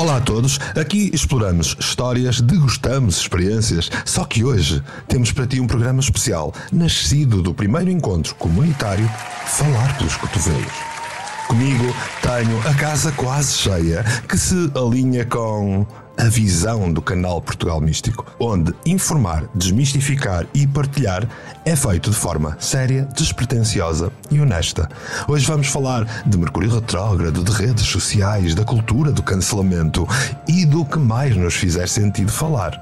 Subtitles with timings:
[0.00, 5.66] Olá a todos, aqui exploramos histórias, degustamos experiências, só que hoje temos para ti um
[5.66, 9.06] programa especial, nascido do primeiro encontro comunitário
[9.44, 10.89] Falar pelos Cotovelos.
[11.50, 11.92] Comigo
[12.22, 15.84] tenho a casa quase cheia, que se alinha com
[16.16, 21.28] a visão do canal Portugal Místico, onde informar, desmistificar e partilhar
[21.64, 24.88] é feito de forma séria, despretensiosa e honesta.
[25.26, 30.06] Hoje vamos falar de Mercúrio Retrógrado, de redes sociais, da cultura do cancelamento
[30.46, 32.80] e do que mais nos fizer sentido falar.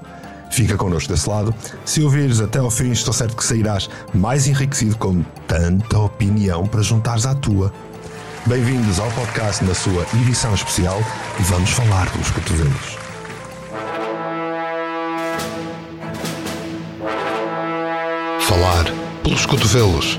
[0.50, 1.55] Fica connosco desse lado.
[1.84, 6.82] Se ouvires até ao fim, estou certo que sairás mais enriquecido com tanta opinião para
[6.82, 7.72] juntares à tua.
[8.48, 10.98] Bem-vindos ao podcast na sua edição especial
[11.38, 12.96] e vamos falar dos cotovelos.
[18.40, 18.86] Falar
[19.22, 20.18] pelos cotovelos.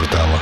[0.00, 0.40] Portela.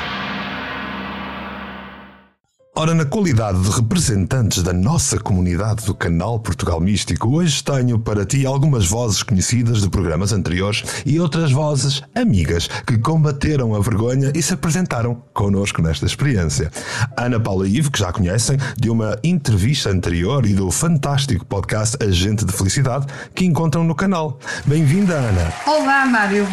[2.77, 8.25] Ora, na qualidade de representantes da nossa comunidade do canal Portugal Místico, hoje tenho para
[8.25, 14.31] ti algumas vozes conhecidas de programas anteriores e outras vozes amigas que combateram a vergonha
[14.33, 16.70] e se apresentaram connosco nesta experiência.
[17.17, 22.45] Ana Paula Ivo, que já conhecem, de uma entrevista anterior e do fantástico podcast Agente
[22.45, 24.39] de Felicidade que encontram no canal.
[24.67, 25.53] Bem-vinda, Ana.
[25.67, 26.47] Olá, Mário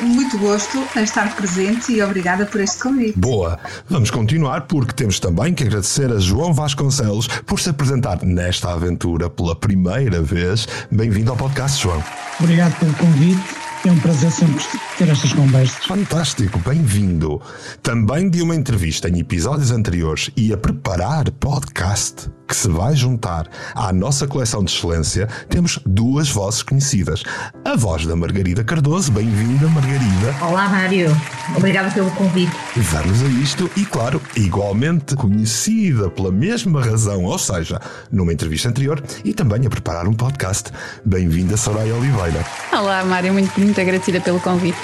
[0.00, 3.18] muito gosto em estar presente e obrigada por este convite.
[3.18, 3.58] Boa!
[3.88, 9.28] Vamos continuar porque temos também que agradecer a João Vasconcelos por se apresentar nesta aventura
[9.28, 10.66] pela primeira vez.
[10.90, 12.02] Bem-vindo ao podcast, João.
[12.40, 13.42] Obrigado pelo convite.
[13.86, 14.64] É um prazer sempre
[14.96, 15.84] ter estas conversas.
[15.84, 17.40] Fantástico, bem-vindo.
[17.82, 23.48] Também de uma entrevista em episódios anteriores e a preparar podcast que se vai juntar
[23.74, 27.22] à nossa coleção de excelência, temos duas vozes conhecidas.
[27.64, 30.34] A voz da Margarida Cardoso, bem-vinda, Margarida.
[30.42, 31.10] Olá, Mário.
[31.56, 32.52] Obrigada pelo convite.
[32.76, 39.02] Vamos a isto e, claro, igualmente conhecida pela mesma razão, ou seja, numa entrevista anterior
[39.24, 40.70] e também a preparar um podcast.
[41.04, 42.44] Bem-vinda, Soraya Oliveira.
[42.72, 43.32] Olá, Mário.
[43.32, 44.78] Muito, muito agradecida pelo convite.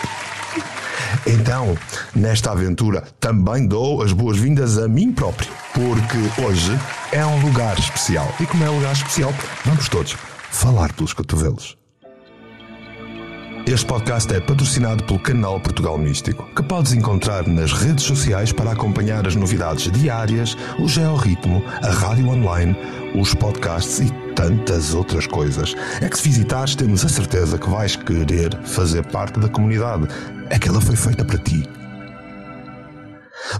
[1.27, 1.77] Então,
[2.15, 6.78] nesta aventura, também dou as boas-vindas a mim próprio, porque hoje
[7.12, 8.33] é um lugar especial.
[8.41, 9.33] E como é um lugar especial,
[9.65, 10.16] vamos todos
[10.50, 11.79] falar pelos cotovelos.
[13.66, 18.72] Este podcast é patrocinado pelo canal Portugal Místico, que podes encontrar nas redes sociais para
[18.72, 22.76] acompanhar as novidades diárias, o georritmo, a rádio online,
[23.15, 25.75] os podcasts e tantas outras coisas.
[26.00, 30.09] É que se visitares, temos a certeza que vais querer fazer parte da comunidade.
[30.49, 31.69] É que ela foi feita para ti.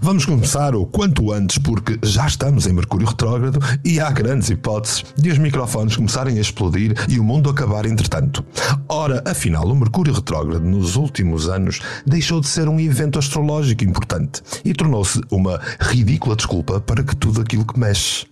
[0.01, 5.03] Vamos começar o quanto antes, porque já estamos em Mercúrio Retrógrado e há grandes hipóteses
[5.17, 8.45] de os microfones começarem a explodir e o mundo acabar entretanto.
[8.87, 14.41] Ora, afinal, o Mercúrio Retrógrado nos últimos anos deixou de ser um evento astrológico importante
[14.63, 18.25] e tornou-se uma ridícula desculpa para que tudo aquilo que mexe.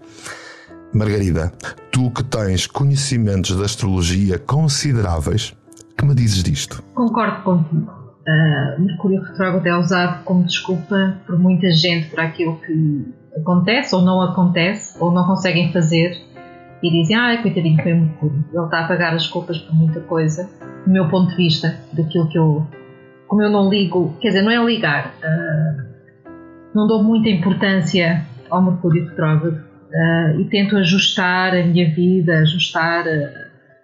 [0.93, 1.53] Margarida,
[1.91, 5.53] tu que tens conhecimentos da astrologia consideráveis,
[5.97, 6.81] que me dizes disto?
[6.95, 7.98] Concordo contigo.
[8.29, 14.03] Uh, Mercúrio retrógrado é usado como desculpa por muita gente para aquilo que acontece ou
[14.03, 16.15] não acontece ou não conseguem fazer
[16.83, 18.45] e dizem, ah, coitadinho, foi o Mercúrio.
[18.53, 20.47] Ele está a pagar as culpas por muita coisa,
[20.85, 22.67] do meu ponto de vista, daquilo que eu.
[23.27, 25.83] Como eu não ligo, quer dizer, não é ligar, uh,
[26.73, 33.05] não dou muita importância ao Mercúrio retrógrado uh, e tento ajustar a minha vida, ajustar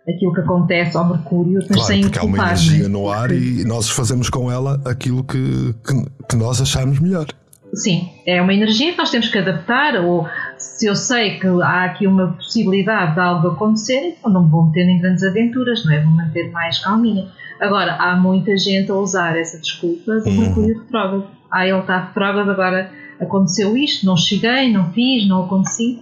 [0.07, 3.63] aquilo que acontece ao Mercúrio, mas claro, sem porque há uma energia no ar e
[3.65, 7.25] nós fazemos com ela aquilo que, que, que nós achamos melhor.
[7.73, 10.27] Sim, é uma energia que nós temos que adaptar, ou
[10.57, 14.87] se eu sei que há aqui uma possibilidade de algo acontecer, então não vou meter
[14.87, 16.01] em grandes aventuras, não é?
[16.01, 17.27] Vou manter mais calminha.
[17.59, 20.39] Agora, há muita gente a usar essa desculpa do Uhum.
[20.41, 21.27] Mercúrio retrógrado.
[21.51, 25.99] Ah, ele está retrógrado, agora aconteceu isto, não cheguei, não fiz, não aconteci,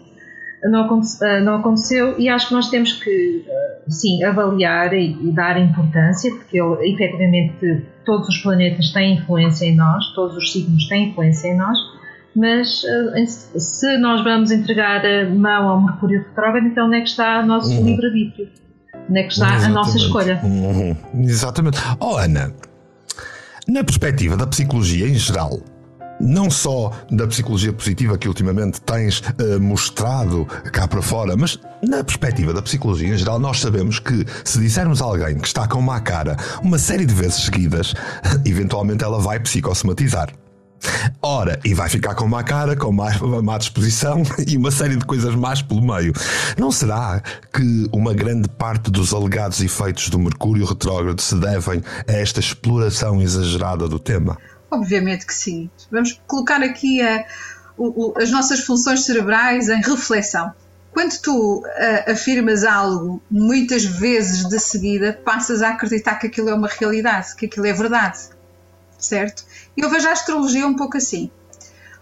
[0.70, 5.12] não, aconte- ah, não aconteceu, e acho que nós temos que, ah, sim, avaliar e,
[5.22, 10.52] e dar importância, porque ele, efetivamente todos os planetas têm influência em nós, todos os
[10.52, 11.78] signos têm influência em nós,
[12.36, 12.84] mas
[13.16, 17.42] em- se nós vamos entregar a mão ao Mercúrio retrógrado, então onde é que está
[17.42, 17.86] o nosso Uhum.
[17.86, 18.48] livre-arbítrio?
[19.10, 20.40] Onde é que está a nossa escolha?
[20.44, 21.78] Uhum, Exatamente.
[22.00, 22.54] Oh, Ana,
[23.68, 25.60] na perspectiva da psicologia em geral,
[26.24, 32.04] não só da psicologia positiva que ultimamente tens eh, mostrado cá para fora, mas na
[32.04, 35.82] perspectiva da psicologia em geral, nós sabemos que se dissermos a alguém que está com
[35.82, 37.94] má cara uma série de vezes seguidas,
[38.46, 40.34] eventualmente ela vai psicossomatizar.
[41.22, 43.12] Ora, e vai ficar com má cara, com má,
[43.42, 46.14] má disposição e uma série de coisas más pelo meio.
[46.58, 47.22] Não será
[47.54, 53.22] que uma grande parte dos alegados efeitos do Mercúrio retrógrado se devem a esta exploração
[53.22, 54.38] exagerada do tema?
[54.74, 55.70] Obviamente que sim.
[55.92, 57.26] Vamos colocar aqui a,
[57.78, 60.52] o, o, as nossas funções cerebrais em reflexão.
[60.92, 66.56] Quando tu uh, afirmas algo muitas vezes de seguida, passas a acreditar que aquilo é
[66.56, 68.30] uma realidade, que aquilo é verdade.
[68.98, 69.46] Certo?
[69.78, 71.30] Eu vejo a astrologia um pouco assim.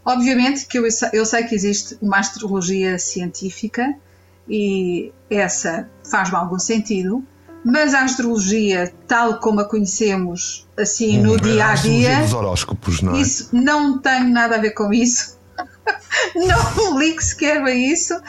[0.06, 3.94] Obviamente que eu, eu sei que existe uma astrologia científica
[4.48, 7.22] e essa faz-me algum sentido,
[7.64, 13.02] mas a astrologia, tal como a conhecemos assim hum, no dia a dia, dos horóscopos,
[13.02, 13.22] não é?
[13.22, 15.40] isso não tem nada a ver com isso.
[16.36, 18.20] não ligo sequer a isso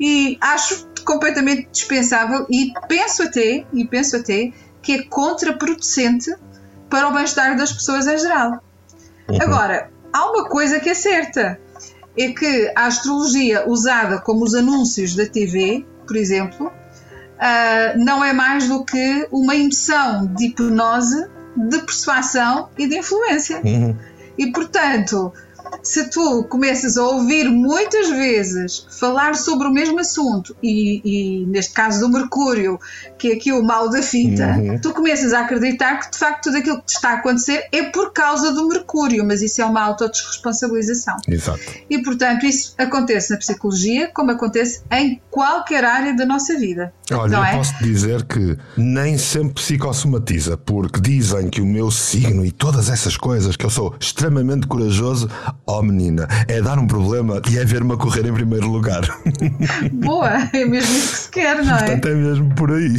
[0.00, 4.52] e acho completamente dispensável e penso até e penso até
[4.82, 6.34] que é contraproducente
[6.88, 8.62] para o bem-estar das pessoas em geral.
[9.28, 9.42] Uhum.
[9.42, 11.60] Agora, há uma coisa que é certa,
[12.16, 16.72] é que a astrologia usada como os anúncios da TV, por exemplo,
[17.38, 21.26] uh, não é mais do que uma emoção de hipnose,
[21.56, 23.60] de persuasão e de influência.
[23.64, 23.96] Uhum.
[24.36, 25.32] E portanto,
[25.82, 31.00] se tu começas a ouvir muitas vezes falar sobre o mesmo assunto, e,
[31.42, 32.78] e neste caso do Mercúrio,
[33.18, 34.80] que é aqui o mal da fita, uhum.
[34.80, 37.84] tu começas a acreditar que de facto tudo aquilo que te está a acontecer é
[37.84, 41.16] por causa do Mercúrio, mas isso é uma autodesresponsabilização.
[41.26, 41.60] Exato.
[41.88, 46.92] E portanto, isso acontece na psicologia, como acontece em qualquer área da nossa vida.
[47.12, 47.56] Olha, eu é?
[47.56, 53.16] posso dizer que nem sempre psicossomatiza, porque dizem que o meu signo e todas essas
[53.16, 55.28] coisas, que eu sou extremamente corajoso,
[55.66, 59.02] Oh menina, é dar um problema e é ver-me a correr em primeiro lugar.
[59.92, 61.78] Boa, é mesmo isso que se quer, não é?
[61.78, 62.96] Portanto, é mesmo por aí.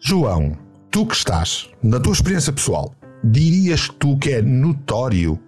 [0.00, 0.56] João,
[0.90, 5.38] tu que estás, na tua experiência pessoal, dirias tu que é notório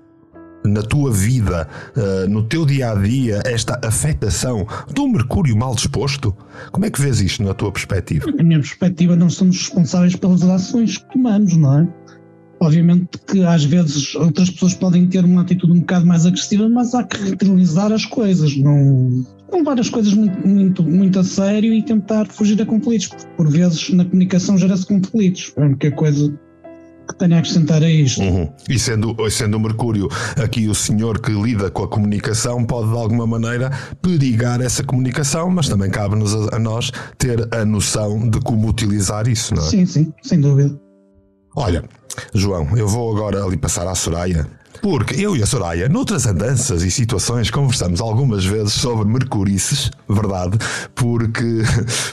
[0.66, 6.34] na tua vida, uh, no teu dia a dia, esta afetação do Mercúrio mal disposto?
[6.72, 8.30] Como é que vês isto na tua perspectiva?
[8.32, 11.88] Na minha perspectiva, não somos responsáveis pelas ações que tomamos, não é?
[12.60, 16.94] Obviamente que às vezes outras pessoas podem ter uma atitude um bocado mais agressiva, mas
[16.94, 21.74] há que reutilizar as coisas, não, não levar as coisas muito, muito, muito a sério
[21.74, 25.52] e tentar fugir a conflitos, porque por vezes na comunicação gera-se conflitos.
[25.58, 26.32] A única coisa
[27.06, 28.22] que tenho a acrescentar a isto.
[28.22, 28.50] Uhum.
[28.68, 32.96] E sendo, sendo o Mercúrio aqui o senhor que lida com a comunicação, pode de
[32.96, 33.70] alguma maneira
[34.00, 39.28] perigar essa comunicação, mas também cabe-nos a, a, nós ter a noção de como utilizar
[39.28, 39.66] isso, não é?
[39.66, 40.78] Sim, sim, sem dúvida.
[41.56, 41.84] Olha,
[42.34, 44.46] João, eu vou agora ali passar à Soraya.
[44.84, 50.58] Porque eu e a Soraya, noutras andanças e situações, conversamos algumas vezes sobre Mercurices, verdade?
[50.94, 51.62] Porque,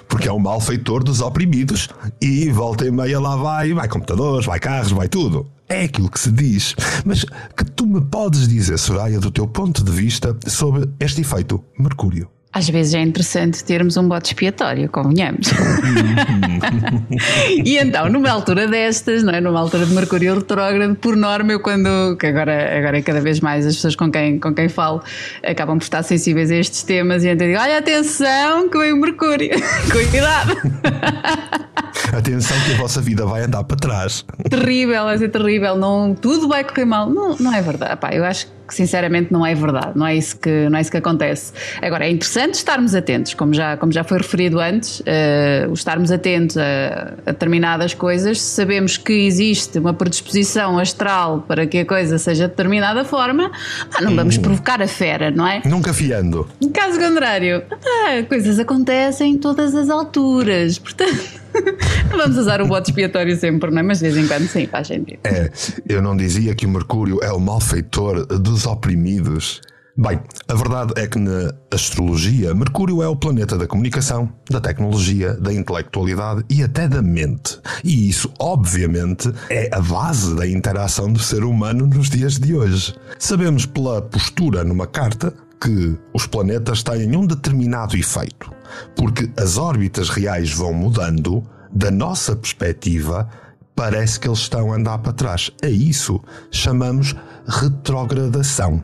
[0.08, 1.90] porque é um malfeitor dos oprimidos
[2.22, 5.46] e volta e meia lá vai, vai computadores, vai carros, vai tudo.
[5.68, 6.74] É aquilo que se diz.
[7.04, 7.26] Mas
[7.58, 12.30] que tu me podes dizer, Soraya, do teu ponto de vista, sobre este efeito Mercúrio?
[12.54, 15.48] Às vezes é interessante termos um bote expiatório, convenhamos.
[17.64, 19.40] e então, numa altura destas, não é?
[19.40, 22.18] numa altura de Mercúrio retrógrado, por norma, eu quando.
[22.18, 25.02] que agora, agora é cada vez mais as pessoas com quem, com quem falo
[25.44, 29.00] acabam por estar sensíveis a estes temas, e então digo: olha, atenção, que veio o
[29.00, 29.52] Mercúrio,
[29.90, 30.58] cuidado.
[32.14, 34.26] Atenção que a vossa vida vai andar para trás.
[34.50, 37.10] Terrível, vai ser terrível, não, tudo vai correr mal.
[37.10, 37.96] Não, não é verdade.
[37.98, 40.92] Pá, eu acho que sinceramente não é verdade, não é isso que, não é isso
[40.92, 41.54] que acontece.
[41.82, 46.58] Agora, é interessante estarmos atentos, como já, como já foi referido antes, uh, estarmos atentos
[46.58, 52.44] a, a, determinadas coisas, sabemos que existe uma predisposição astral para que a coisa seja
[52.46, 53.52] de determinada forma,
[53.96, 54.42] ah, não vamos hum.
[54.42, 55.62] provocar a fera, não é?
[55.66, 56.48] Nunca fiando.
[56.74, 61.42] Caso contrário, ah, coisas acontecem em todas as alturas, portanto.
[62.10, 63.84] Vamos usar o bote expiatório sempre, não é?
[63.84, 65.20] Mas de vez em quando sim, faz sentido.
[65.24, 65.50] É,
[65.88, 69.62] eu não dizia que o Mercúrio é o malfeitor dos oprimidos.
[69.98, 75.34] Bem, a verdade é que na astrologia, Mercúrio é o planeta da comunicação, da tecnologia,
[75.34, 77.60] da intelectualidade e até da mente.
[77.84, 82.96] E isso, obviamente, é a base da interação do ser humano nos dias de hoje.
[83.20, 88.52] Sabemos pela postura numa carta que os planetas têm um determinado efeito
[88.96, 93.30] porque as órbitas reais vão mudando, da nossa perspectiva,
[93.76, 95.52] parece que eles estão a andar para trás.
[95.64, 97.16] A isso chamamos
[97.48, 98.84] retrogradação.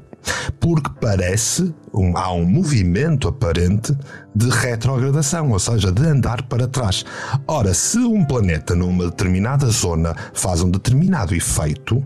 [0.59, 3.95] Porque parece, um, há um movimento aparente
[4.35, 7.03] de retrogradação, ou seja, de andar para trás.
[7.47, 12.03] Ora, se um planeta numa determinada zona faz um determinado efeito,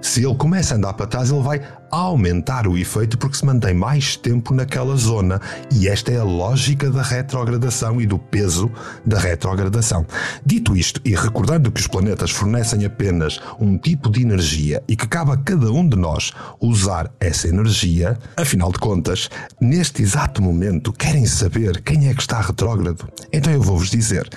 [0.00, 1.60] se ele começa a andar para trás, ele vai
[1.90, 5.40] aumentar o efeito porque se mantém mais tempo naquela zona.
[5.72, 8.70] E esta é a lógica da retrogradação e do peso
[9.06, 10.04] da retrogradação.
[10.44, 15.08] Dito isto, e recordando que os planetas fornecem apenas um tipo de energia e que
[15.08, 20.92] cabe a cada um de nós usar essa energia, afinal de contas, neste exato momento,
[20.92, 23.08] querem saber quem é que está retrógrado?
[23.32, 24.28] Então eu vou-vos dizer: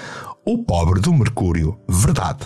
[0.45, 2.45] o pobre do Mercúrio, verdade.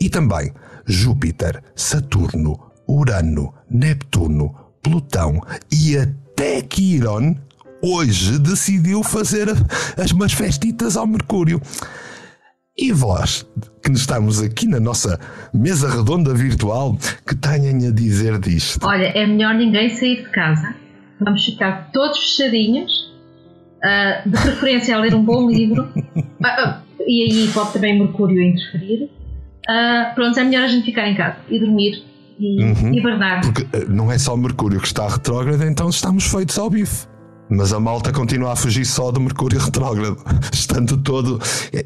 [0.00, 0.52] E também
[0.86, 2.58] Júpiter, Saturno,
[2.88, 7.36] Urano, Neptuno, Plutão e até Quiron
[7.82, 9.48] hoje decidiu fazer
[9.96, 11.60] as umas festitas ao Mercúrio.
[12.76, 13.46] E vós,
[13.84, 15.20] que estamos aqui na nossa
[15.52, 16.96] mesa redonda virtual,
[17.26, 18.86] que tenham a dizer disto?
[18.86, 20.74] Olha, é melhor ninguém sair de casa.
[21.24, 23.12] Vamos ficar todos fechadinhos,
[23.82, 28.42] uh, de preferência a ler um bom livro, uh, uh, e aí pode também Mercúrio
[28.42, 29.10] interferir.
[30.14, 32.04] pronto, é melhor a gente ficar em casa e dormir
[32.38, 33.40] e uhum, hibernar.
[33.42, 37.06] Porque não é só Mercúrio que está retrógrado, então estamos feitos ao bife.
[37.48, 40.16] Mas a malta continua a fugir só do Mercúrio retrógrado,
[40.52, 41.38] estando todo.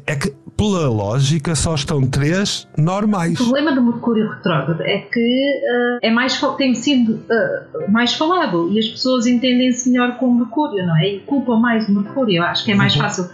[0.05, 3.39] É que, pela lógica, só estão três normais.
[3.39, 8.67] O problema do Mercúrio retrógrado é que uh, é mais, tem sido uh, mais falado
[8.73, 11.13] e as pessoas entendem-se melhor com o Mercúrio, não é?
[11.13, 12.37] E culpam mais o Mercúrio.
[12.37, 13.01] Eu acho que é mais uhum.
[13.01, 13.29] fácil.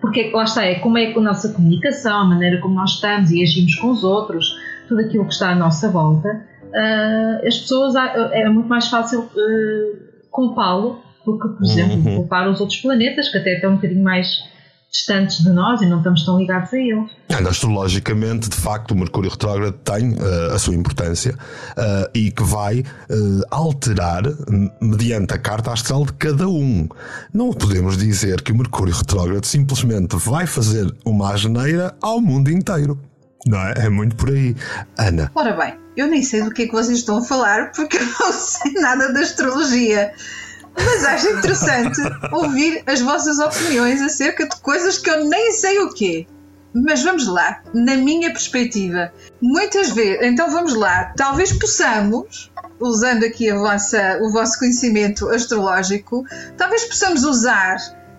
[0.00, 3.42] Porque lá está, é como é a nossa comunicação, a maneira como nós estamos e
[3.42, 4.46] agimos com os outros,
[4.88, 6.28] tudo aquilo que está à nossa volta.
[6.64, 9.28] Uh, as pessoas, é muito mais fácil
[10.30, 12.16] culpá-lo do que, por exemplo, uhum.
[12.16, 14.53] culpar os outros planetas, que até estão um bocadinho mais
[14.94, 17.10] distantes de nós e não estamos tão ligados a eles.
[17.48, 22.80] Astrologicamente, de facto, o Mercúrio retrógrado tem uh, a sua importância uh, e que vai
[22.80, 22.84] uh,
[23.50, 24.22] alterar
[24.80, 26.88] mediante a carta astral de cada um.
[27.32, 32.98] Não podemos dizer que o Mercúrio retrógrado simplesmente vai fazer uma asneira ao mundo inteiro.
[33.46, 33.74] Não é?
[33.76, 34.54] É muito por aí.
[34.96, 35.30] Ana.
[35.34, 38.06] Ora bem, eu nem sei do que é que vocês estão a falar porque eu
[38.20, 40.12] não sei nada da astrologia.
[40.76, 42.00] Mas acho interessante
[42.32, 46.26] ouvir as vossas opiniões acerca de coisas que eu nem sei o quê.
[46.74, 52.50] Mas vamos lá, na minha perspectiva, muitas vezes, então vamos lá, talvez possamos,
[52.80, 56.24] usando aqui a vossa, o vosso conhecimento astrológico,
[56.56, 57.76] talvez possamos usar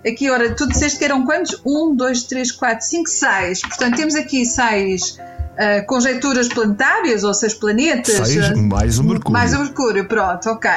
[0.07, 1.59] aqui, ora, tu disseste que eram quantos?
[1.65, 3.59] Um, dois, três, quatro, cinco, seis.
[3.61, 5.17] Portanto, temos aqui seis
[5.55, 8.27] uh, conjecturas planetárias, ou seis planetas.
[8.27, 9.31] Seis, uh, mais o Mercúrio.
[9.31, 10.69] Mais o Mercúrio, pronto, ok.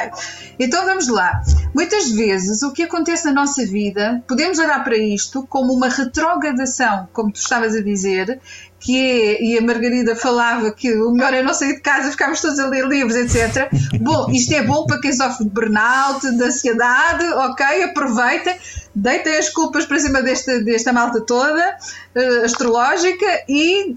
[0.59, 1.41] Então vamos lá.
[1.73, 7.07] Muitas vezes o que acontece na nossa vida, podemos olhar para isto como uma retrogradação,
[7.13, 8.39] como tu estavas a dizer,
[8.79, 12.39] que é, e a Margarida falava que o melhor é não sair de casa, ficarmos
[12.39, 13.69] todos a ler livros, etc.
[13.99, 18.55] bom, isto é bom para quem sofre de burnout, de ansiedade, ok, aproveita,
[18.95, 21.77] deitem as culpas para cima desta, desta malta toda,
[22.15, 23.95] uh, astrológica, e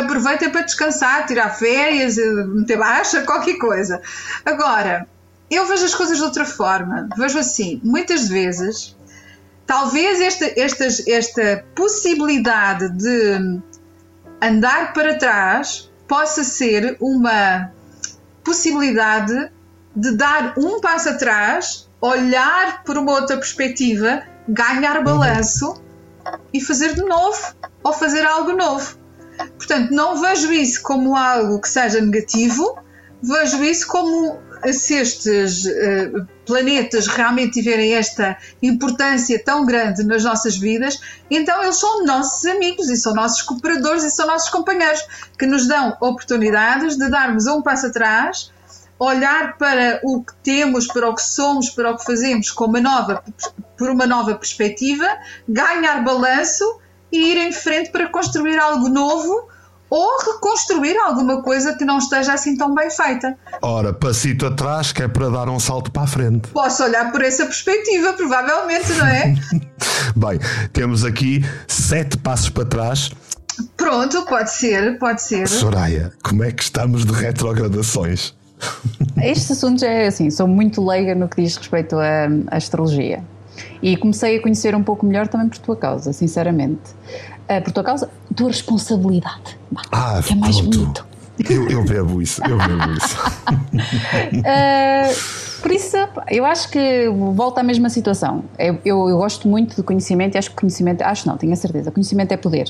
[0.00, 4.00] aproveita para descansar, tirar férias, meter baixa, qualquer coisa.
[4.44, 5.06] Agora,
[5.50, 7.08] eu vejo as coisas de outra forma.
[7.16, 8.96] Vejo assim, muitas vezes,
[9.66, 13.60] talvez esta, esta, esta possibilidade de
[14.40, 17.70] andar para trás possa ser uma
[18.44, 19.50] possibilidade
[19.94, 26.38] de dar um passo atrás, olhar por uma outra perspectiva, ganhar balanço uhum.
[26.52, 28.97] e fazer de novo ou fazer algo novo.
[29.56, 32.78] Portanto, não vejo isso como algo que seja negativo,
[33.22, 34.38] vejo isso como
[34.72, 41.76] se estes uh, planetas realmente tiverem esta importância tão grande nas nossas vidas, então eles
[41.76, 45.06] são nossos amigos e são nossos cooperadores e são nossos companheiros
[45.38, 48.52] que nos dão oportunidades de darmos um passo atrás,
[48.98, 52.80] olhar para o que temos, para o que somos, para o que fazemos com uma
[52.80, 53.22] nova,
[53.76, 55.06] por uma nova perspectiva,
[55.48, 56.64] ganhar balanço
[57.10, 59.48] e ir em frente para construir algo novo
[59.90, 63.36] ou reconstruir alguma coisa que não esteja assim tão bem feita.
[63.62, 66.48] Ora, passito atrás que é para dar um salto para a frente.
[66.48, 69.34] Posso olhar por essa perspectiva, provavelmente, não é?
[70.14, 70.38] bem,
[70.72, 73.10] temos aqui sete passos para trás.
[73.76, 75.48] Pronto, pode ser, pode ser.
[75.48, 78.36] Soraya, como é que estamos de retrogradações?
[79.22, 83.22] Este assunto é assim, sou muito leiga no que diz respeito à astrologia.
[83.82, 86.90] E comecei a conhecer um pouco melhor também por tua causa, sinceramente.
[87.48, 89.58] Uh, por tua causa, tua responsabilidade.
[89.92, 90.78] Ah, que é mais pronto.
[90.78, 91.08] bonito.
[91.48, 93.16] Eu, eu bebo isso, eu bebo isso.
[94.34, 95.96] uh, por isso,
[96.30, 98.44] eu acho que volta à mesma situação.
[98.58, 101.56] Eu, eu, eu, gosto muito do conhecimento e acho que conhecimento, acho não, tenho a
[101.56, 102.68] certeza, conhecimento é poder.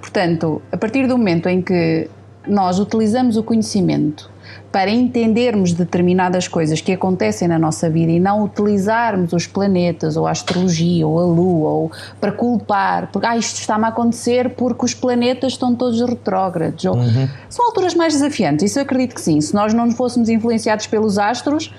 [0.00, 2.08] Portanto, a partir do momento em que
[2.46, 4.30] nós utilizamos o conhecimento
[4.70, 10.26] para entendermos determinadas coisas que acontecem na nossa vida e não utilizarmos os planetas ou
[10.26, 14.84] a astrologia ou a lua ou para culpar, porque ah, isto está-me a acontecer porque
[14.84, 16.84] os planetas estão todos retrógrados.
[16.84, 17.28] Ou, uhum.
[17.48, 19.40] São alturas mais desafiantes, isso eu acredito que sim.
[19.40, 21.72] Se nós não fôssemos influenciados pelos astros,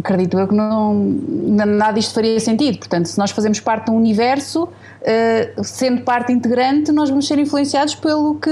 [0.00, 2.78] acredito eu que não, nada disto faria sentido.
[2.78, 7.38] Portanto, se nós fazemos parte de um universo, uh, sendo parte integrante, nós vamos ser
[7.38, 8.50] influenciados pelo que,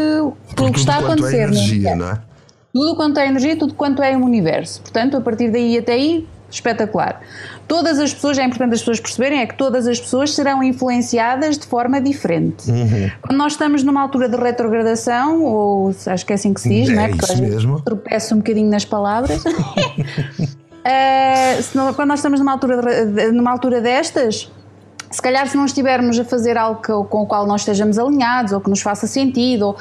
[0.55, 1.37] pelo que está a é acontecer.
[1.37, 2.21] É energia, não é?
[2.73, 4.81] Tudo quanto é energia, tudo quanto é um universo.
[4.83, 7.21] Portanto, a partir daí até aí, espetacular.
[7.67, 11.59] Todas as pessoas, é importante as pessoas perceberem, é que todas as pessoas serão influenciadas
[11.59, 12.71] de forma diferente.
[12.71, 13.11] Uhum.
[13.21, 16.89] Quando nós estamos numa altura de retrogradação, ou acho que é assim que se diz,
[16.89, 17.09] é não é?
[17.09, 17.81] Porque mesmo.
[17.83, 19.43] tropeço um bocadinho nas palavras.
[20.89, 24.51] uh, quando nós estamos numa altura, numa altura destas,
[25.11, 28.61] se calhar se não estivermos a fazer algo com o qual nós estejamos alinhados ou
[28.61, 29.77] que nos faça sentido, ou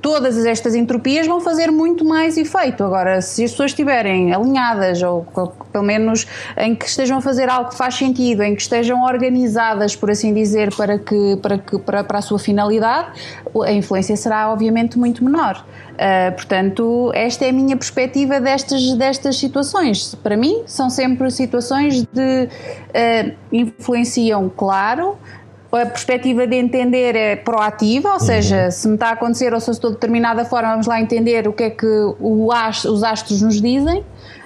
[0.00, 2.84] todas estas entropias vão fazer muito mais efeito.
[2.84, 5.26] Agora, se as pessoas estiverem alinhadas, ou
[5.72, 9.94] pelo menos em que estejam a fazer algo que faz sentido, em que estejam organizadas,
[9.94, 13.08] por assim dizer, para, que, para, que, para, para a sua finalidade,
[13.64, 15.64] a influência será obviamente muito menor.
[15.92, 20.14] Uh, portanto, esta é a minha perspectiva destas, destas situações.
[20.16, 25.18] Para mim, são sempre situações de uh, influenciam, claro,
[25.72, 28.70] a perspectiva de entender é proativa, ou seja, uhum.
[28.70, 31.48] se me está a acontecer ou se eu estou de determinada forma, vamos lá entender
[31.48, 31.86] o que é que
[32.20, 34.04] os astros nos dizem.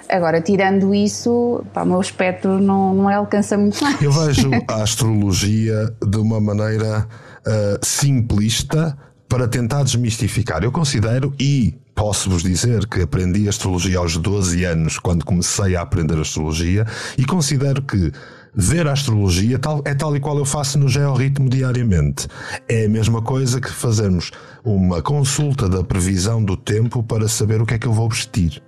[0.09, 4.01] Agora, tirando isso, pá, o meu espectro não, não alcança muito mais.
[4.01, 7.05] Eu vejo a astrologia de uma maneira
[7.45, 10.63] uh, simplista para tentar desmistificar.
[10.63, 16.17] Eu considero, e posso-vos dizer que aprendi astrologia aos 12 anos, quando comecei a aprender
[16.17, 16.85] astrologia,
[17.17, 18.13] e considero que
[18.57, 22.27] ver a astrologia tal, é tal e qual eu faço no georritmo diariamente.
[22.67, 24.31] É a mesma coisa que fazermos
[24.65, 28.61] uma consulta da previsão do tempo para saber o que é que eu vou vestir.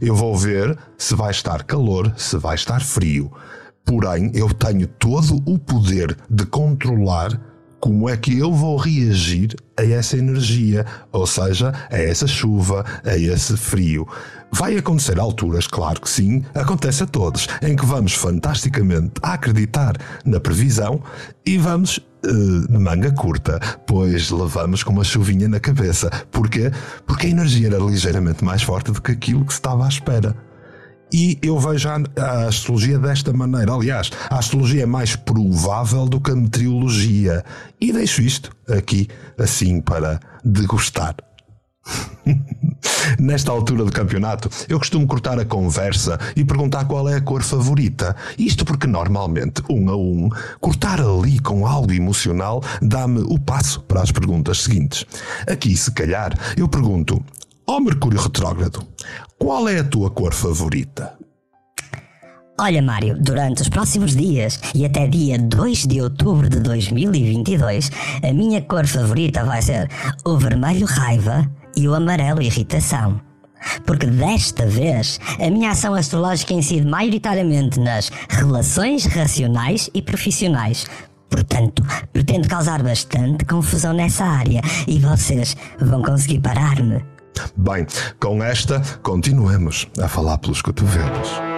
[0.00, 3.30] Eu vou ver se vai estar calor, se vai estar frio.
[3.84, 7.40] Porém, eu tenho todo o poder de controlar
[7.80, 13.16] como é que eu vou reagir a essa energia, ou seja, a essa chuva, a
[13.16, 14.06] esse frio.
[14.50, 20.40] Vai acontecer alturas, claro que sim, acontece a todos, em que vamos fantasticamente acreditar na
[20.40, 21.02] previsão
[21.44, 26.10] e vamos uh, de manga curta, pois levamos com uma chuvinha na cabeça.
[26.30, 26.70] Porquê?
[27.06, 30.34] Porque a energia era ligeiramente mais forte do que aquilo que se estava à espera.
[31.12, 33.72] E eu vejo a, astrologia desta maneira.
[33.72, 37.44] Aliás, a astrologia é mais provável do que a meteorologia.
[37.80, 39.08] E deixo isto aqui
[39.38, 41.16] assim para degustar.
[43.18, 47.42] Nesta altura do campeonato, eu costumo cortar a conversa e perguntar qual é a cor
[47.42, 48.14] favorita.
[48.38, 50.28] Isto porque normalmente, um a um,
[50.60, 55.06] cortar ali com algo emocional dá-me o passo para as perguntas seguintes.
[55.50, 57.22] Aqui, se calhar, eu pergunto:
[57.66, 58.82] Ó oh, Mercúrio Retrógrado,
[59.38, 61.14] qual é a tua cor favorita?
[62.60, 68.32] Olha, Mário, durante os próximos dias e até dia 2 de outubro de 2022, a
[68.32, 69.88] minha cor favorita vai ser
[70.24, 73.20] o vermelho raiva e o amarelo irritação.
[73.84, 80.86] Porque desta vez a minha ação astrológica incide maioritariamente nas relações racionais e profissionais.
[81.28, 87.04] Portanto, pretendo causar bastante confusão nessa área e vocês vão conseguir parar-me.
[87.56, 87.86] Bem,
[88.18, 91.57] com esta, continuemos a falar pelos cotovelos.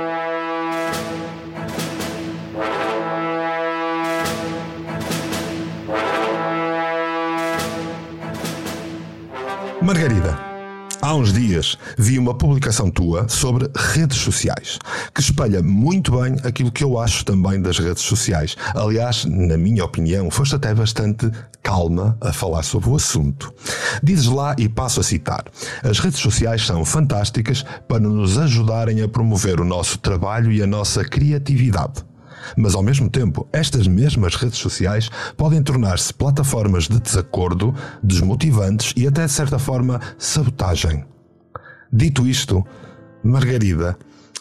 [9.82, 10.38] Margarida,
[11.00, 14.78] há uns dias vi uma publicação tua sobre redes sociais,
[15.14, 18.56] que espelha muito bem aquilo que eu acho também das redes sociais.
[18.74, 21.30] Aliás, na minha opinião, foste até bastante
[21.62, 23.54] calma a falar sobre o assunto.
[24.02, 25.44] Dizes lá, e passo a citar:
[25.82, 30.66] as redes sociais são fantásticas para nos ajudarem a promover o nosso trabalho e a
[30.66, 32.09] nossa criatividade.
[32.56, 39.06] Mas ao mesmo tempo, estas mesmas redes sociais podem tornar-se plataformas de desacordo, desmotivantes e
[39.06, 41.04] até de certa forma sabotagem.
[41.92, 42.64] Dito isto,
[43.22, 43.96] Margarida,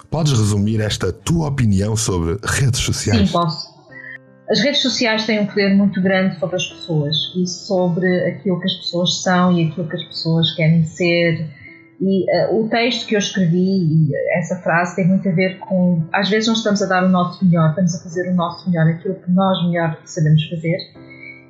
[0.10, 3.28] podes resumir esta tua opinião sobre redes sociais?
[3.28, 3.80] Sim, posso.
[4.50, 8.66] As redes sociais têm um poder muito grande sobre as pessoas e sobre aquilo que
[8.66, 11.48] as pessoas são e aquilo que as pessoas querem ser
[12.02, 16.02] e uh, o texto que eu escrevi, essa frase, tem muito a ver com.
[16.14, 18.88] Às vezes não estamos a dar o nosso melhor, estamos a fazer o nosso melhor,
[18.88, 20.78] aquilo que nós melhor sabemos fazer,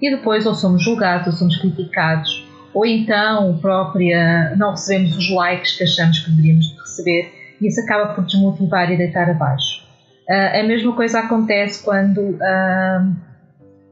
[0.02, 5.78] e depois ou somos julgados, ou somos criticados, ou então própria, não recebemos os likes
[5.78, 7.32] que achamos que deveríamos receber,
[7.62, 9.88] e isso acaba por desmotivar e deitar abaixo.
[10.28, 13.16] Uh, a mesma coisa acontece quando uh,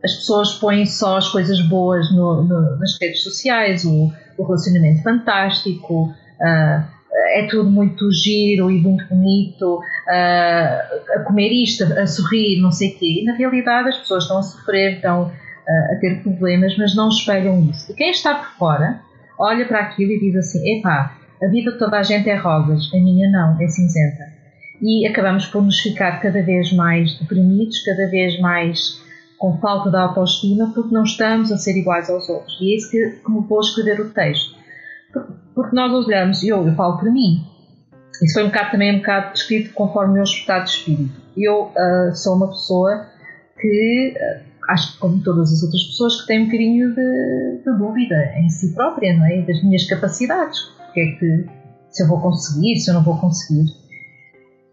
[0.03, 5.03] as pessoas põem só as coisas boas no, no, nas redes sociais, o, o relacionamento
[5.03, 12.71] fantástico, é tudo muito giro e muito bonito, uh, a comer isto, a sorrir, não
[12.71, 13.21] sei o quê.
[13.21, 17.09] E na realidade as pessoas estão a sofrer, estão uh, a ter problemas, mas não
[17.09, 17.91] espelham isso.
[17.91, 19.01] E quem está por fora
[19.37, 22.89] olha para aquilo e diz assim: epá, a vida de toda a gente é rosas,
[22.93, 24.37] a minha não, é cinzenta.
[24.81, 29.01] E acabamos por nos ficar cada vez mais deprimidos, cada vez mais
[29.37, 32.57] com falta de autoestima, porque não estamos a ser iguais aos outros.
[32.61, 34.56] E é isso que me vou escrever o texto.
[35.53, 37.45] Porque nós olhamos, e eu, eu falo para mim,
[38.21, 41.21] isso foi um bocado também um bocado descrito conforme o meu estado de espírito.
[41.35, 43.07] Eu uh, sou uma pessoa
[43.59, 47.77] que, uh, acho que como todas as outras pessoas, que tem um bocadinho de, de
[47.77, 49.41] dúvida em si própria, não é?
[49.41, 50.59] Das minhas capacidades.
[50.77, 51.45] Porque é que,
[51.89, 53.65] se eu vou conseguir, se eu não vou conseguir.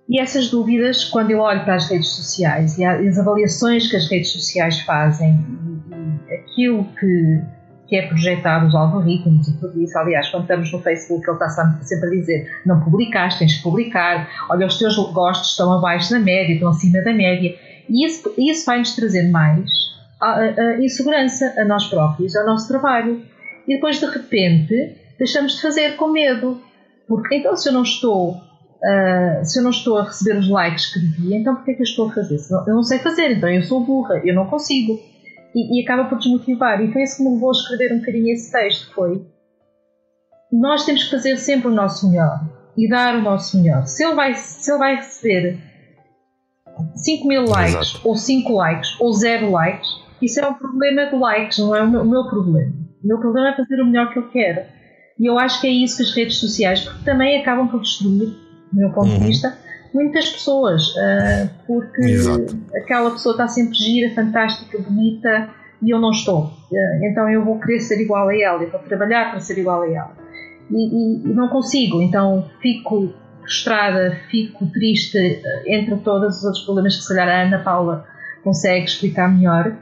[0.08, 4.06] E essas dúvidas, quando eu olho para as redes sociais e as avaliações que as
[4.10, 5.34] redes sociais fazem,
[6.28, 7.40] e aquilo que,
[7.86, 11.48] que é projetado, os algoritmos e tudo isso, aliás, quando estamos no Facebook, ele está
[11.82, 16.18] sempre a dizer: não publicaste, tens que publicar, olha, os teus gostos estão abaixo da
[16.18, 17.54] média, estão acima da média.
[17.88, 19.70] E isso, isso vai-nos trazer mais
[20.20, 23.22] a, a, a insegurança a nós próprios, ao nosso trabalho.
[23.68, 26.60] E depois, de repente, deixamos de fazer com medo.
[27.06, 28.42] Porque então, se eu não estou
[28.84, 31.80] Uh, se eu não estou a receber os likes que devia, então porquê é que
[31.80, 32.38] eu estou a fazer?
[32.66, 35.00] Eu não sei fazer, então eu sou burra, eu não consigo.
[35.54, 36.82] E, e acaba por desmotivar.
[36.82, 39.24] E foi isso que me levou a escrever um bocadinho esse texto, foi
[40.60, 42.40] nós temos que fazer sempre o nosso melhor
[42.76, 43.86] e dar o nosso melhor.
[43.86, 45.58] Se ele vai, se ele vai receber
[46.94, 48.08] 5 mil likes, Exato.
[48.08, 49.88] ou 5 likes, ou 0 likes,
[50.22, 52.72] isso é um problema de likes, não é o meu, o meu problema.
[53.02, 54.62] O meu problema é fazer o melhor que eu quero.
[55.18, 58.28] E eu acho que é isso que as redes sociais, porque também acabam por destruir
[58.72, 59.18] do meu ponto uhum.
[59.18, 59.56] de vista,
[59.94, 62.58] muitas pessoas, uh, porque Exato.
[62.74, 65.48] aquela pessoa está sempre gira, fantástica, bonita
[65.80, 66.46] e eu não estou.
[66.46, 69.82] Uh, então eu vou querer ser igual a ela, eu vou trabalhar para ser igual
[69.82, 70.12] a ela.
[70.68, 76.64] E, e, e não consigo, então fico frustrada, fico triste uh, entre todos os outros
[76.64, 78.04] problemas que se calhar a Ana Paula
[78.42, 79.74] consegue explicar melhor.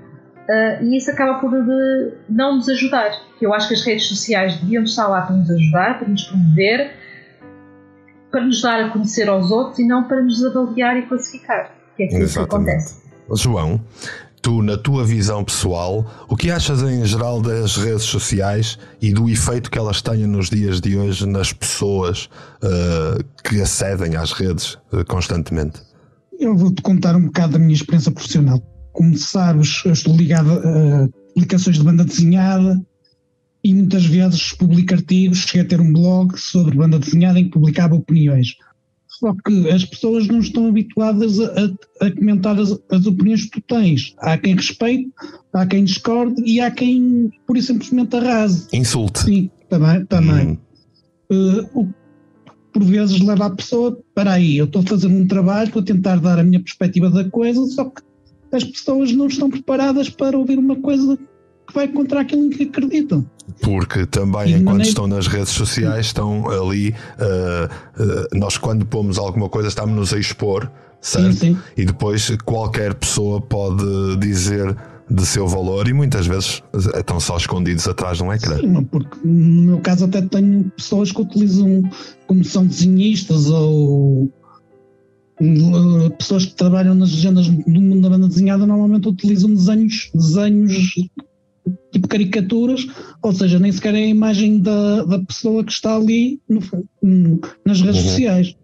[0.83, 3.11] e isso acaba por de, não nos ajudar.
[3.41, 7.02] Eu acho que as redes sociais deviam estar lá para nos ajudar, para nos promover,
[8.33, 12.05] para nos dar a conhecer aos outros e não para nos avaliar e classificar, que
[12.05, 13.03] é aquilo que acontece.
[13.35, 13.81] João,
[14.41, 19.29] tu, na tua visão pessoal, o que achas em geral das redes sociais e do
[19.29, 22.29] efeito que elas têm nos dias de hoje nas pessoas
[22.63, 25.81] uh, que acedem às redes uh, constantemente?
[26.41, 28.61] Eu vou-te contar um bocado da minha experiência profissional.
[28.93, 32.81] Como sabes, eu estou ligado a aplicações de banda desenhada,
[33.65, 37.51] e muitas vezes publico artigos, cheguei a ter um blog sobre banda desenhada em que
[37.51, 38.57] publicava opiniões.
[39.07, 41.71] Só que as pessoas não estão habituadas a,
[42.01, 44.15] a, comentar as, as, opiniões que tu tens.
[44.19, 45.11] Há quem respeite,
[45.53, 48.67] há quem discorde e há quem, por isso, simplesmente arrase.
[48.73, 49.21] Insulte.
[49.21, 50.05] Sim, também.
[50.07, 50.59] também.
[51.31, 51.69] Hum.
[51.75, 51.89] Uh, o,
[52.73, 55.85] por vezes leva a pessoa, para aí, eu estou a fazer um trabalho, estou a
[55.85, 58.03] tentar dar a minha perspectiva da coisa, só que
[58.51, 61.17] as pessoas não estão preparadas para ouvir uma coisa
[61.67, 63.27] que vai contra aquilo em que acreditam.
[63.61, 64.89] Porque também, enquanto maneira...
[64.89, 66.91] estão nas redes sociais, estão ali.
[66.91, 71.33] Uh, uh, nós, quando pomos alguma coisa, estamos-nos a expor, certo?
[71.35, 71.59] Sim, sim.
[71.77, 74.77] E depois qualquer pessoa pode dizer
[75.11, 76.63] de seu valor e muitas vezes
[76.97, 78.57] estão só escondidos atrás de um ecrã.
[78.59, 81.83] Sim, porque no meu caso até tenho pessoas que utilizam
[82.27, 84.33] como são desenhistas ou
[86.19, 90.95] pessoas que trabalham nas legendas do mundo da banda desenhada normalmente utilizam desenhos, desenhos
[91.93, 92.87] tipo caricaturas,
[93.23, 97.81] ou seja, nem sequer é a imagem da, da pessoa que está ali no, nas
[97.81, 98.09] redes uhum.
[98.09, 98.57] sociais.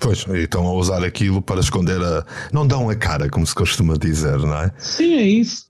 [0.00, 2.26] Pois, e estão a usar aquilo para esconder a.
[2.52, 4.72] Não dão a cara, como se costuma dizer, não é?
[4.76, 5.66] Sim, é isso.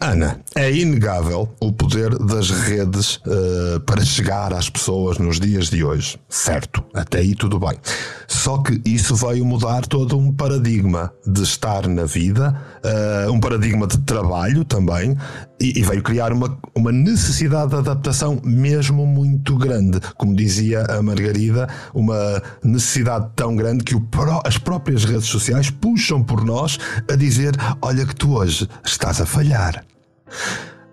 [0.00, 5.82] Ana, é inegável o poder das redes uh, para chegar às pessoas nos dias de
[5.82, 6.18] hoje.
[6.28, 7.78] Certo, até aí tudo bem.
[8.26, 12.54] Só que isso veio mudar todo um paradigma de estar na vida,
[12.84, 15.16] uh, um paradigma de trabalho também,
[15.60, 20.00] e, e, veio criar uma, uma necessidade de adaptação mesmo muito grande.
[20.18, 24.06] Como dizia a Margarida, uma necessidade tão grande que o,
[24.44, 26.78] as próprias redes sociais puxam por nós
[27.10, 29.84] a dizer: Olha, que tu hoje estás a falhar.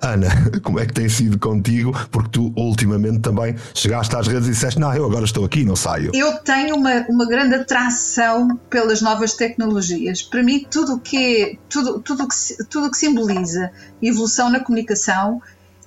[0.01, 0.27] Ana,
[0.63, 1.91] como é que tem sido contigo?
[2.09, 5.75] Porque tu ultimamente também chegaste às redes e disseste: Não, eu agora estou aqui, não
[5.75, 6.11] saio.
[6.13, 10.23] Eu tenho uma, uma grande atração pelas novas tecnologias.
[10.23, 15.41] Para mim, tudo que, tudo, tudo que, tudo que simboliza evolução na comunicação,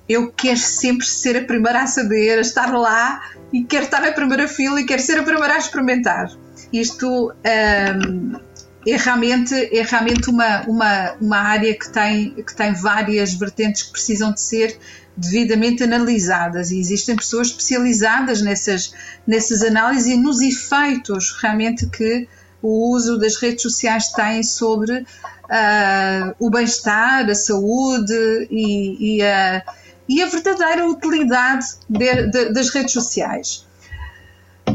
[0.07, 4.13] eu quero sempre ser a primeira a saber, a estar lá e quero estar na
[4.13, 6.31] primeira fila e quero ser a primeira a experimentar.
[6.71, 7.33] Isto.
[7.33, 8.44] Um,
[8.87, 13.91] é realmente, é realmente uma, uma, uma área que tem, que tem várias vertentes que
[13.91, 14.79] precisam de ser
[15.17, 18.93] devidamente analisadas e existem pessoas especializadas nessas,
[19.25, 22.27] nessas análises e nos efeitos realmente que
[22.61, 29.63] o uso das redes sociais tem sobre uh, o bem-estar, a saúde e, e, a,
[30.09, 33.65] e, a, verdadeira utilidade de, de, das redes sociais.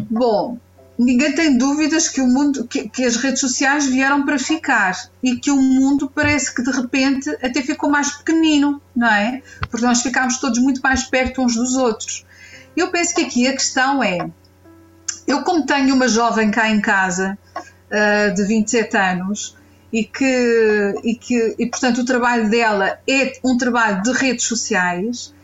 [0.09, 0.59] Bom,
[1.01, 5.37] ninguém tem dúvidas que o mundo, que, que, as redes sociais vieram para ficar e
[5.37, 9.43] que o mundo parece que de repente até ficou mais pequenino, não é?
[9.71, 12.27] Porque nós ficámos todos muito mais perto uns dos outros.
[12.77, 14.19] Eu penso que aqui a questão é,
[15.27, 19.57] eu como tenho uma jovem cá em casa uh, de 27 anos
[19.91, 25.35] e que, e que e portanto o trabalho dela é um trabalho de redes sociais,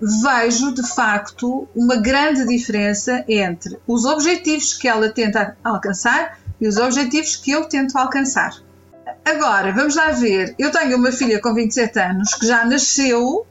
[0.00, 6.76] vejo de facto uma grande diferença entre os objetivos que ela tenta alcançar e os
[6.76, 8.52] objetivos que eu tento alcançar.
[9.24, 10.54] Agora, vamos lá ver.
[10.58, 13.46] Eu tenho uma filha com 27 anos que já nasceu, uh,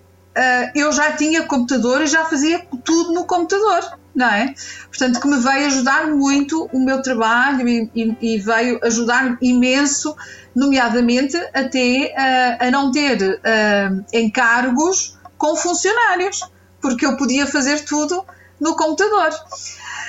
[0.76, 4.54] eu já tinha computador e já fazia tudo no computador, não é?
[4.88, 10.16] Portanto, que me veio ajudar muito o meu trabalho e, e, veio ajudar imenso,
[10.56, 15.13] nomeadamente até uh, a não ter uh, encargos
[15.44, 16.40] com funcionários,
[16.80, 18.26] porque eu podia fazer tudo
[18.62, 19.30] no computador.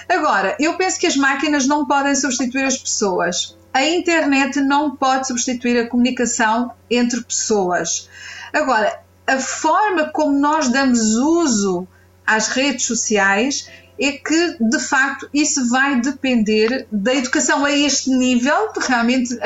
[0.09, 3.57] Agora, eu penso que as máquinas não podem substituir as pessoas.
[3.73, 8.09] A internet não pode substituir a comunicação entre pessoas.
[8.53, 11.89] Agora, a forma como nós damos uso
[12.25, 13.69] às redes sociais
[13.99, 19.37] é que, de facto, isso vai depender da educação a este nível, de realmente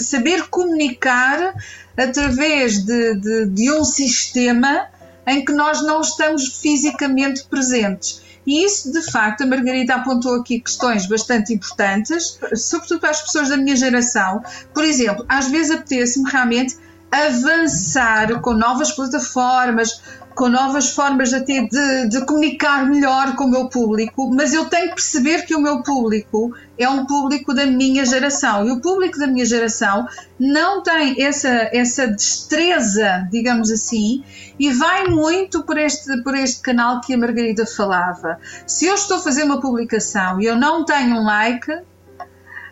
[0.00, 1.54] saber comunicar
[1.96, 4.88] através de, de, de um sistema
[5.28, 8.22] em que nós não estamos fisicamente presentes.
[8.46, 13.50] E isso, de facto, a Margarida apontou aqui questões bastante importantes, sobretudo para as pessoas
[13.50, 14.42] da minha geração.
[14.72, 16.74] Por exemplo, às vezes apetece-me realmente
[17.10, 20.00] avançar com novas plataformas,
[20.38, 24.90] com novas formas até de, de, comunicar melhor com o meu público, mas eu tenho
[24.90, 29.18] que perceber que o meu público é um público da minha geração e o público
[29.18, 30.06] da minha geração
[30.38, 34.22] não tem essa, essa destreza, digamos assim,
[34.60, 38.38] e vai muito por este, por este canal que a Margarida falava.
[38.64, 41.80] Se eu estou a fazer uma publicação e eu não tenho um like,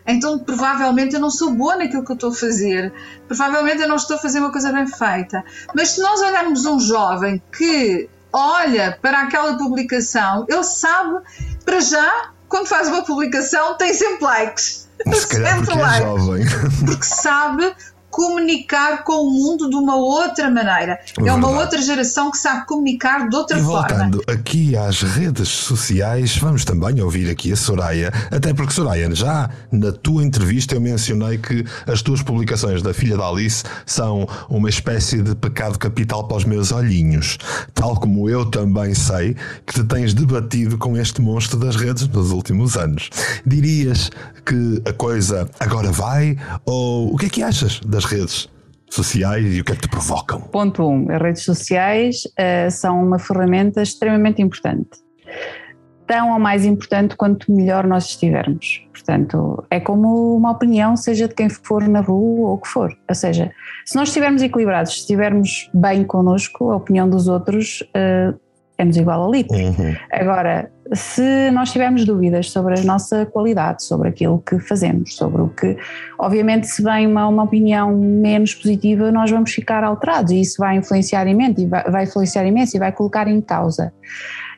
[0.07, 2.93] então provavelmente eu não sou boa naquilo que eu estou a fazer,
[3.27, 5.43] provavelmente eu não estou a fazer uma coisa bem feita.
[5.75, 11.19] Mas se nós olharmos um jovem que olha para aquela publicação, ele sabe,
[11.65, 14.87] para já, quando faz uma publicação, tem sempre likes.
[15.13, 16.45] Se calhar porque é jovem.
[16.85, 17.75] Porque sabe
[18.17, 20.99] comunicar com o mundo de uma outra maneira.
[21.21, 24.33] É, é uma outra geração que sabe comunicar de outra e voltando forma.
[24.33, 29.91] aqui às redes sociais, vamos também ouvir aqui a Soraya, até porque Soraya, já na
[29.91, 35.21] tua entrevista eu mencionei que as tuas publicações da filha da Alice são uma espécie
[35.21, 37.37] de pecado capital para os meus olhinhos,
[37.75, 42.31] tal como eu também sei que te tens debatido com este monstro das redes nos
[42.31, 43.11] últimos anos.
[43.45, 44.09] Dirias
[44.43, 48.49] que a coisa agora vai ou o que é que achas das redes
[48.89, 50.41] sociais e o que é que te provocam?
[50.41, 50.91] Ponto 1.
[50.91, 54.89] Um, as redes sociais uh, são uma ferramenta extremamente importante.
[56.05, 58.87] Tão ou mais importante quanto melhor nós estivermos.
[58.93, 62.97] Portanto, é como uma opinião, seja de quem for na rua ou o que for.
[63.09, 63.51] Ou seja,
[63.85, 68.39] se nós estivermos equilibrados, se estivermos bem connosco, a opinião dos outros uh,
[68.77, 69.57] é-nos igual ao litro.
[69.57, 69.95] Uhum.
[70.11, 75.49] Agora, se nós tivermos dúvidas sobre a nossa qualidade, sobre aquilo que fazemos, sobre o
[75.49, 75.77] que,
[76.17, 80.77] obviamente, se vem uma, uma opinião menos positiva, nós vamos ficar alterados e isso vai
[80.77, 83.91] influenciar imenso, e vai, vai influenciar imenso e vai colocar em causa.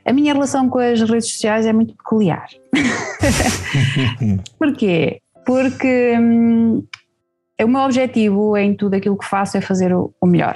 [0.06, 2.48] A minha relação com as redes sociais é muito peculiar.
[4.58, 5.22] Porquê?
[5.46, 6.84] Porque hum,
[7.62, 10.56] o meu objetivo em tudo aquilo que faço é fazer o, o melhor.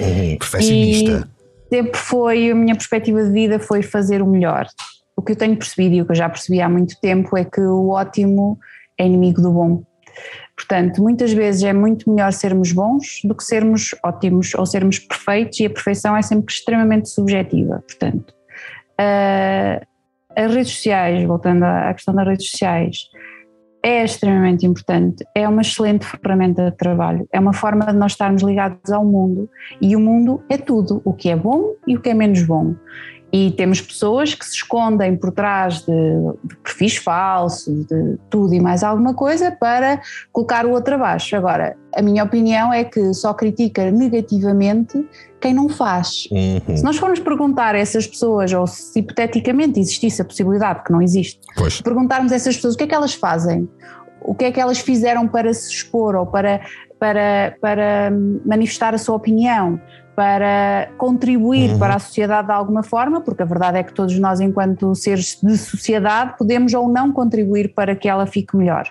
[0.00, 1.28] Hum, perfeccionista.
[1.30, 1.33] E
[1.68, 4.66] sempre foi, a minha perspectiva de vida foi fazer o melhor
[5.16, 7.44] o que eu tenho percebido e o que eu já percebi há muito tempo é
[7.44, 8.58] que o ótimo
[8.98, 9.82] é inimigo do bom.
[10.56, 15.58] Portanto, muitas vezes é muito melhor sermos bons do que sermos ótimos ou sermos perfeitos
[15.60, 17.82] e a perfeição é sempre extremamente subjetiva.
[17.86, 18.32] Portanto,
[19.00, 19.84] uh,
[20.36, 23.08] as redes sociais, voltando à questão das redes sociais,
[23.84, 28.42] é extremamente importante, é uma excelente ferramenta de trabalho, é uma forma de nós estarmos
[28.42, 29.48] ligados ao mundo.
[29.78, 32.74] E o mundo é tudo, o que é bom e o que é menos bom.
[33.34, 35.92] E temos pessoas que se escondem por trás de,
[36.44, 41.34] de, perfis falsos, de tudo e mais alguma coisa para colocar o outro abaixo.
[41.34, 45.04] Agora, a minha opinião é que só critica negativamente
[45.40, 46.28] quem não faz.
[46.30, 46.76] Uhum.
[46.76, 51.02] Se nós formos perguntar a essas pessoas, ou se hipoteticamente existisse a possibilidade, que não
[51.02, 51.80] existe, pois.
[51.80, 53.68] perguntarmos a essas pessoas o que é que elas fazem,
[54.22, 56.60] o que é que elas fizeram para se expor ou para,
[57.00, 58.12] para, para
[58.46, 59.80] manifestar a sua opinião,
[60.14, 61.78] para contribuir uhum.
[61.78, 65.38] para a sociedade de alguma forma, porque a verdade é que todos nós, enquanto seres
[65.42, 68.88] de sociedade, podemos ou não contribuir para que ela fique melhor.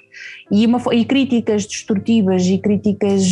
[0.52, 3.24] E, uma, e críticas destrutivas e críticas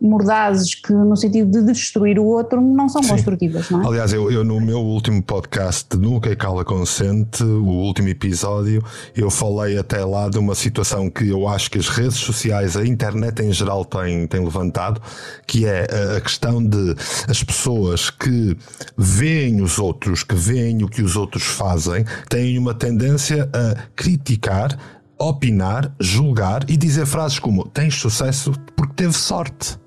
[0.00, 3.10] mordazes que, no sentido de destruir o outro, não são Sim.
[3.10, 3.68] construtivas.
[3.70, 3.86] Não é?
[3.86, 8.82] Aliás, eu, eu, no meu último podcast, Nunca e Cala Consente, o último episódio,
[9.16, 12.86] eu falei até lá de uma situação que eu acho que as redes sociais, a
[12.86, 15.00] internet em geral, tem, tem levantado,
[15.46, 16.94] que é a questão de
[17.32, 18.54] as pessoas que
[18.96, 24.78] veem os outros, que veem o que os outros fazem, têm uma tendência a criticar,
[25.18, 29.78] opinar, julgar e dizer frases como tens sucesso porque teve sorte.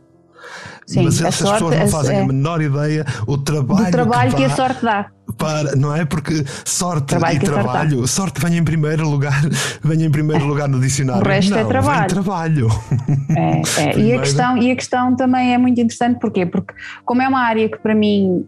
[0.88, 2.22] Sim, Mas essas sorte, pessoas não fazem é...
[2.22, 5.12] a menor ideia o trabalho, do trabalho que, que, a sorte dá.
[5.38, 6.06] Para, não é?
[6.06, 9.42] Porque sorte trabalho e trabalho, sorte, sorte vem em primeiro lugar,
[9.84, 11.24] vem em primeiro lugar no dicionário.
[11.24, 12.08] O resto é não, é trabalho.
[12.08, 12.68] trabalho.
[13.36, 13.96] É, é.
[14.06, 16.46] E, a questão, e a questão também é muito interessante, porquê?
[16.46, 18.46] Porque como é uma área que para mim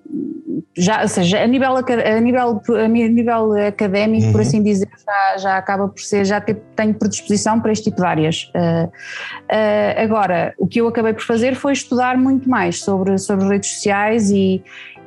[0.77, 4.31] já, ou seja, a nível, a nível, a nível académico, uhum.
[4.31, 8.05] por assim dizer, já, já acaba por ser, já tenho predisposição para este tipo de
[8.05, 8.51] áreas.
[8.55, 13.47] Uh, uh, agora, o que eu acabei por fazer foi estudar muito mais sobre, sobre
[13.47, 14.63] redes sociais e,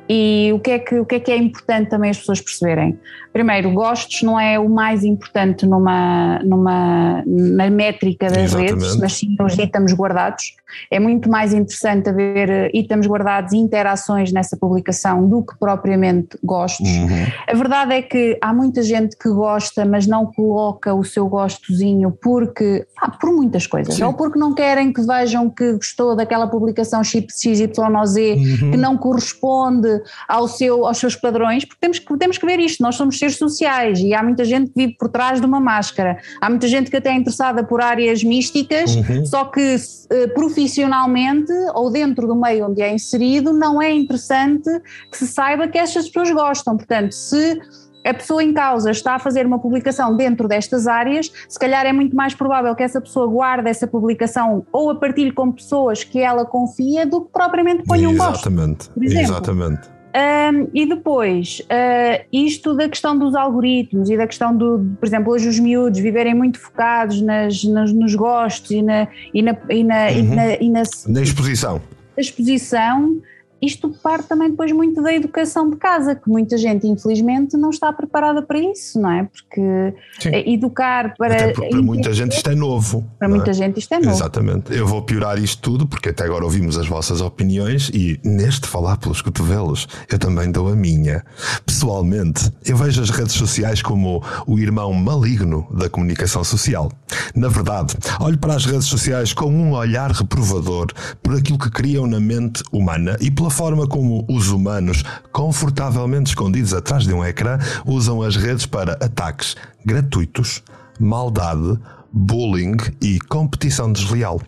[0.09, 2.99] e o que, é que, o que é que é importante também as pessoas perceberem?
[3.33, 8.73] Primeiro, gostos não é o mais importante numa, numa, na métrica das Exatamente.
[8.73, 10.55] redes, mas sim os itens guardados.
[10.89, 16.37] É muito mais interessante haver eh, itens guardados e interações nessa publicação do que propriamente
[16.43, 16.87] gostos.
[16.87, 17.25] Uhum.
[17.47, 22.11] A verdade é que há muita gente que gosta, mas não coloca o seu gostozinho
[22.21, 23.95] porque, ah, por muitas coisas.
[23.95, 24.03] Sim.
[24.03, 28.71] Ou porque não querem que vejam que gostou daquela publicação XYZ uhum.
[28.71, 32.95] que não corresponde ao seu, aos seus padrões, porque temos, temos que ver isto, nós
[32.95, 36.49] somos seres sociais e há muita gente que vive por trás de uma máscara, há
[36.49, 39.25] muita gente que até é interessada por áreas místicas, uhum.
[39.25, 44.69] só que uh, profissionalmente ou dentro do meio onde é inserido não é interessante
[45.11, 47.59] que se saiba que estas pessoas gostam, portanto se
[48.03, 51.93] a pessoa em causa está a fazer uma publicação dentro destas áreas, se calhar é
[51.93, 56.19] muito mais provável que essa pessoa guarde essa publicação ou a partilhe com pessoas que
[56.19, 58.49] ela confia do que propriamente ponha um gosto.
[58.49, 60.00] Exatamente, exatamente.
[60.13, 65.31] Um, e depois, uh, isto da questão dos algoritmos e da questão do, por exemplo,
[65.31, 69.83] hoje os miúdos viverem muito focados nas, nas nos gostos e na, e na, e
[69.83, 70.11] na, uhum.
[70.11, 71.81] e na, e na, na exposição.
[72.17, 73.21] exposição
[73.61, 77.93] isto parte também depois muito da educação de casa, que muita gente, infelizmente, não está
[77.93, 79.23] preparada para isso, não é?
[79.23, 80.29] Porque Sim.
[80.51, 81.35] educar para.
[81.35, 83.05] Até para muita gente isto é novo.
[83.19, 83.53] Para muita é?
[83.53, 84.15] gente isto é novo.
[84.15, 84.73] Exatamente.
[84.73, 88.97] Eu vou piorar isto tudo, porque até agora ouvimos as vossas opiniões e neste falar
[88.97, 91.23] pelos cotovelos, eu também dou a minha.
[91.63, 96.91] Pessoalmente, eu vejo as redes sociais como o irmão maligno da comunicação social.
[97.35, 100.87] Na verdade, olho para as redes sociais com um olhar reprovador
[101.21, 106.73] por aquilo que criam na mente humana e pela forma como os humanos, confortavelmente escondidos
[106.73, 110.63] atrás de um ecrã, usam as redes para ataques gratuitos,
[110.99, 111.77] maldade,
[112.11, 114.41] bullying e competição desleal.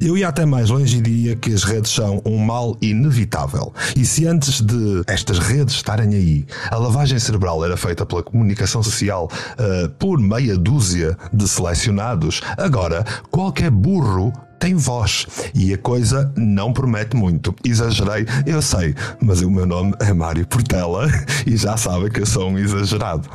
[0.00, 3.72] Eu ia até mais longe e diria que as redes são um mal inevitável.
[3.96, 8.82] E se antes de estas redes estarem aí, a lavagem cerebral era feita pela comunicação
[8.82, 16.32] social uh, por meia dúzia de selecionados, agora qualquer burro tem voz e a coisa
[16.36, 17.54] não promete muito.
[17.64, 21.06] Exagerei, eu sei, mas o meu nome é Mário Portela
[21.46, 23.28] e já sabem que eu sou um exagerado.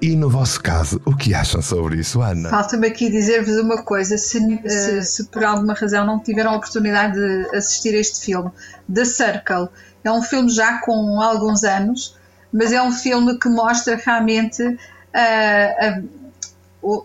[0.00, 2.48] E no vosso caso, o que acham sobre isso, Ana?
[2.50, 4.38] Falta-me aqui dizer-vos uma coisa: se,
[4.68, 8.50] se, se, por alguma razão não tiveram a oportunidade de assistir a este filme,
[8.92, 9.68] The Circle,
[10.04, 12.16] é um filme já com alguns anos,
[12.52, 14.62] mas é um filme que mostra realmente.
[14.62, 16.18] Uh, uh,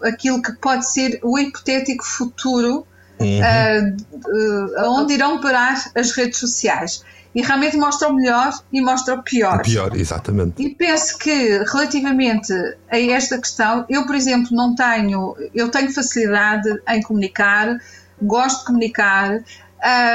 [0.03, 2.85] aquilo que pode ser o hipotético futuro
[3.19, 3.97] uhum.
[4.15, 7.03] uh, aonde irão parar as redes sociais.
[7.35, 9.59] E realmente mostra o melhor e mostra o pior.
[9.59, 10.61] O pior, exatamente.
[10.61, 12.53] E penso que, relativamente
[12.91, 17.79] a esta questão, eu, por exemplo, não tenho, eu tenho facilidade em comunicar,
[18.21, 19.43] gosto de comunicar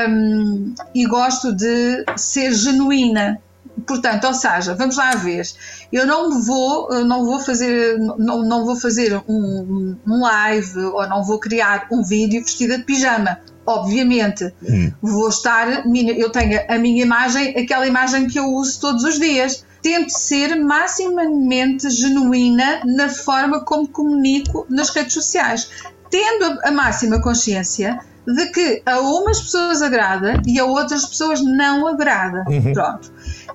[0.08, 3.40] um, e gosto de ser genuína
[3.86, 5.46] portanto, ou seja, vamos lá ver.
[5.92, 11.24] Eu não vou, não vou fazer, não, não vou fazer um, um live ou não
[11.24, 13.38] vou criar um vídeo vestida de pijama.
[13.66, 14.92] Obviamente, hum.
[15.02, 15.84] vou estar.
[15.86, 19.64] Eu tenho a minha imagem, aquela imagem que eu uso todos os dias.
[19.82, 25.70] Tento ser maximamente genuína na forma como comunico nas redes sociais,
[26.10, 28.00] tendo a máxima consciência
[28.34, 32.44] de que a umas pessoas agrada e a outras pessoas não agrada.
[32.48, 32.72] Uhum.
[32.72, 33.10] Pronto.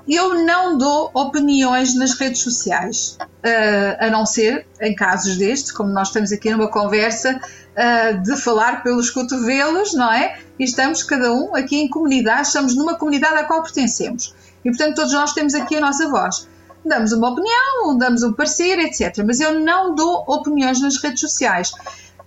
[0.08, 5.89] Eu não dou opiniões nas redes sociais, uh, a não ser em casos destes, como
[5.89, 10.39] nós estamos aqui numa conversa uh, de falar pelos cotovelos, não é?
[10.60, 14.36] E estamos cada um aqui em comunidade, estamos numa comunidade à qual pertencemos.
[14.64, 16.47] E portanto todos nós temos aqui a nossa voz.
[16.86, 19.24] Damos uma opinião, damos um parecer, etc.
[19.26, 21.72] Mas eu não dou opiniões nas redes sociais.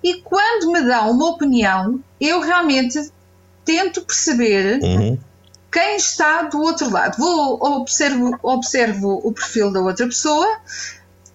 [0.02, 3.10] E quando me dão uma opinião, eu realmente
[3.64, 5.18] tento perceber uhum
[5.76, 7.18] quem está do outro lado.
[7.18, 10.48] Vou observo, observo o perfil da outra pessoa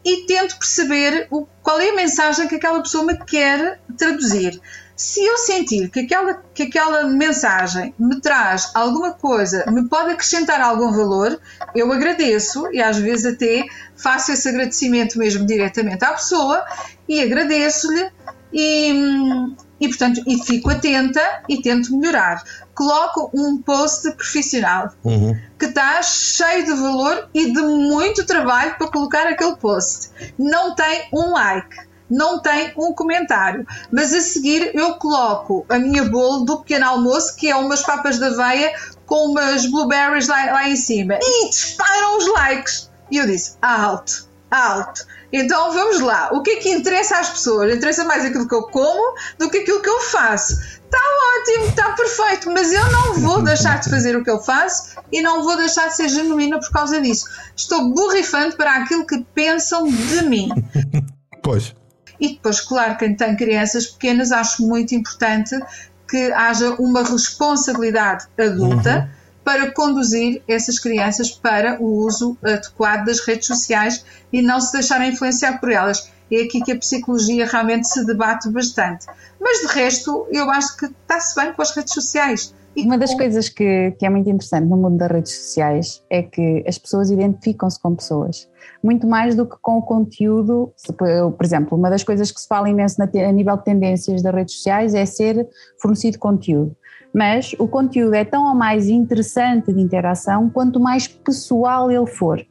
[0.04, 4.60] e tento perceber o, qual é a mensagem que aquela pessoa me quer traduzir.
[4.96, 10.60] Se eu sentir que aquela, que aquela mensagem me traz alguma coisa, me pode acrescentar
[10.60, 11.39] algum valor,
[11.76, 13.64] eu agradeço e às vezes até
[13.96, 16.66] faço esse agradecimento mesmo diretamente à pessoa
[17.08, 18.10] e agradeço-lhe
[18.52, 22.43] e, e portanto e fico atenta e tento melhorar.
[22.75, 25.36] Coloco um post profissional uhum.
[25.57, 30.11] que está cheio de valor e de muito trabalho para colocar aquele post.
[30.38, 31.75] Não tem um like,
[32.07, 37.36] não tem um comentário, mas a seguir eu coloco a minha bolo do pequeno almoço,
[37.36, 38.73] que é umas papas da aveia
[39.07, 42.91] com umas blueberries lá, lá em cima, e disparam os likes.
[43.09, 46.29] E eu disse: alto, alto então vamos lá.
[46.34, 47.73] O que é que interessa às pessoas?
[47.73, 50.53] Interessa mais aquilo que eu como do que aquilo que eu faço.
[50.53, 50.99] Está
[51.39, 55.21] ótimo, está perfeito, mas eu não vou deixar de fazer o que eu faço e
[55.21, 57.25] não vou deixar de ser genuína por causa disso.
[57.55, 60.49] Estou borrifando para aquilo que pensam de mim.
[61.43, 61.73] Pois.
[62.19, 65.59] E depois, claro, quem tem crianças pequenas, acho muito importante
[66.07, 69.09] que haja uma responsabilidade adulta.
[69.11, 74.72] Uhum para conduzir essas crianças para o uso adequado das redes sociais e não se
[74.74, 76.12] deixarem influenciar por elas.
[76.32, 79.06] É aqui que a psicologia realmente se debate bastante.
[79.39, 82.54] Mas de resto, eu acho que está-se bem com as redes sociais.
[82.74, 86.24] E Uma das coisas que, que é muito interessante no mundo das redes sociais é
[86.24, 88.48] que as pessoas identificam-se com pessoas,
[88.82, 90.72] muito mais do que com o conteúdo.
[90.98, 94.56] Por exemplo, uma das coisas que se fala imenso a nível de tendências das redes
[94.56, 95.50] sociais é ser
[95.82, 96.74] fornecido conteúdo
[97.14, 102.45] mas o conteúdo é tão ou mais interessante de interação quanto mais pessoal ele for.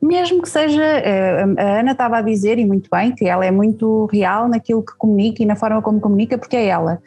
[0.00, 3.50] Mesmo que seja, eh, a Ana estava a dizer, e muito bem, que ela é
[3.50, 7.00] muito real naquilo que comunica e na forma como comunica, porque é ela.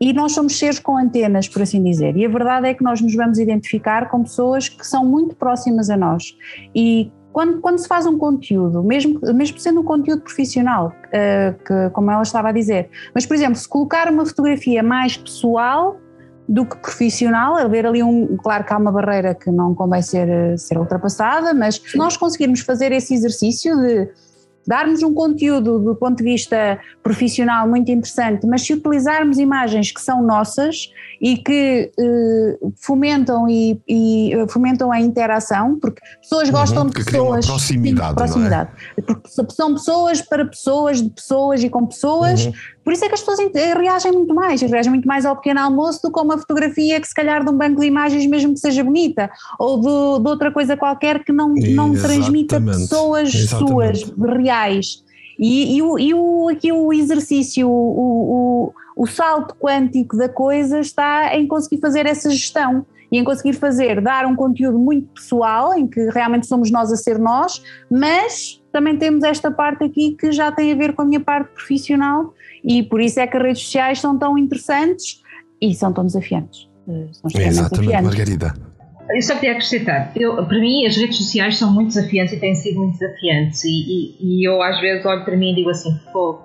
[0.00, 2.16] E nós somos seres com antenas, por assim dizer.
[2.16, 5.90] E a verdade é que nós nos vamos identificar com pessoas que são muito próximas
[5.90, 6.36] a nós.
[6.74, 11.90] E quando, quando se faz um conteúdo, mesmo, mesmo sendo um conteúdo profissional, uh, que,
[11.92, 15.96] como ela estava a dizer, mas, por exemplo, se colocar uma fotografia mais pessoal,
[16.48, 20.58] do que profissional, haver ali um, claro que há uma barreira que não convém ser,
[20.58, 24.08] ser ultrapassada, mas se nós conseguirmos fazer esse exercício de
[24.68, 30.00] darmos um conteúdo do ponto de vista profissional muito interessante, mas se utilizarmos imagens que
[30.00, 30.90] são nossas
[31.22, 36.92] e que eh, fomentam e, e, eh, fomentam a interação, porque pessoas uhum, gostam de
[37.02, 37.46] pessoas.
[37.46, 38.08] proximidade.
[38.10, 38.70] Sim, proximidade.
[38.98, 39.00] É?
[39.00, 42.44] Porque são pessoas para pessoas, de pessoas e com pessoas.
[42.44, 42.52] Uhum.
[42.88, 46.00] Por isso é que as pessoas reagem muito mais, reagem muito mais ao pequeno almoço
[46.02, 48.60] do que a uma fotografia que se calhar de um banco de imagens, mesmo que
[48.60, 54.06] seja bonita, ou de, de outra coisa qualquer que não, não transmita pessoas Exatamente.
[54.06, 55.04] suas, reais.
[55.38, 60.80] E, e, o, e o, aqui o exercício, o, o, o salto quântico da coisa
[60.80, 65.74] está em conseguir fazer essa gestão e em conseguir fazer, dar um conteúdo muito pessoal,
[65.74, 70.32] em que realmente somos nós a ser nós, mas também temos esta parte aqui que
[70.32, 72.32] já tem a ver com a minha parte profissional
[72.68, 75.22] e por isso é que as redes sociais são tão interessantes
[75.60, 76.68] e são tão desafiantes.
[76.86, 78.04] Eh, são Exatamente, desafiantes.
[78.04, 78.54] Margarida.
[79.10, 82.54] Eu só queria acrescentar, eu, para mim as redes sociais são muito desafiantes e têm
[82.54, 85.98] sido muito desafiantes e, e, e eu às vezes olho para mim e digo assim,
[86.12, 86.38] pô,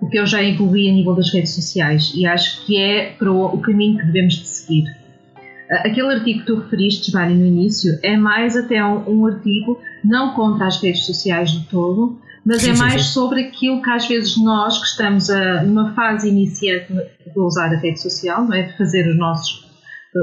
[0.00, 3.32] o que eu já evolui a nível das redes sociais e acho que é para
[3.32, 4.84] o, o caminho que devemos de seguir.
[5.68, 10.32] Aquele artigo que tu referiste, Vani, no início, é mais até um, um, artigo não
[10.32, 13.14] contra as redes sociais do todo, mas sim, é mais sim, sim.
[13.14, 17.76] sobre aquilo que às vezes nós que estamos a, numa fase iniciante de usar a
[17.76, 18.62] rede social, não é?
[18.62, 19.68] de fazer os nossos,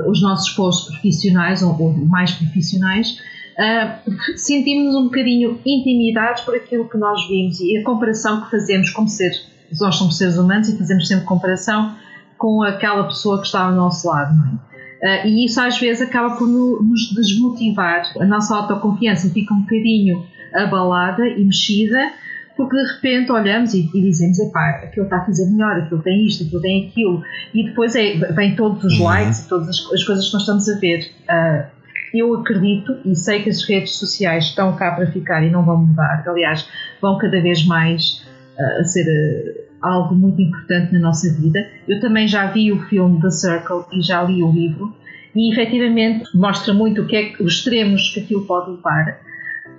[0.07, 3.19] os nossos posts profissionais ou, ou mais profissionais,
[3.59, 8.89] uh, sentimos um bocadinho intimidados por aquilo que nós vimos e a comparação que fazemos
[8.91, 9.45] como seres,
[9.78, 11.93] nós somos seres humanos e fazemos sempre comparação
[12.38, 14.74] com aquela pessoa que está ao nosso lado, não é?
[15.03, 18.09] Uh, e isso às vezes acaba por nos desmotivar.
[18.17, 22.12] A nossa autoconfiança fica um bocadinho abalada e mexida,
[22.56, 26.26] porque de repente olhamos e, e dizemos: epá, aquilo está a fazer melhor, aquilo tem
[26.26, 27.24] isto, aquilo tem aquilo,
[27.54, 29.06] e depois é, vem todos os uhum.
[29.06, 31.12] likes e todas as, as, coisas que nós estamos a ver.
[31.30, 31.84] Uh,
[32.14, 35.78] eu acredito e sei que as redes sociais estão cá para ficar e não vão
[35.78, 36.70] mudar, aliás,
[37.01, 38.24] vão cada vez mais
[38.56, 41.60] uh, a ser algo muito importante na nossa vida.
[41.88, 44.95] Eu também já vi o filme The Circle e já li o livro
[45.36, 49.20] e efetivamente mostra muito o que é os extremos que aquilo pode levar.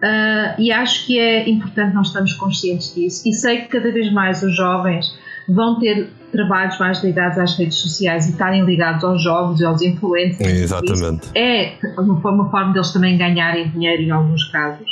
[0.02, 3.26] Uh, e acho que é importante nós estarmos conscientes disso.
[3.26, 5.06] E sei que cada vez mais os jovens
[5.48, 9.80] vão ter trabalhos mais ligados às redes sociais e estarem ligados aos jogos e aos
[9.82, 10.60] influencers.
[10.60, 11.28] Exatamente.
[11.34, 14.88] É uma forma deles também ganharem dinheiro em alguns casos.